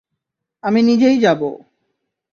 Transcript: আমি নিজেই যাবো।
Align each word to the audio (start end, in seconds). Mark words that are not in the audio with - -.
আমি 0.63 0.79
নিজেই 0.81 1.17
যাবো। 1.19 1.49